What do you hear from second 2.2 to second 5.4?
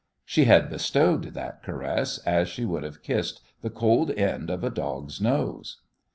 as she would have kissed the cold end of a dog's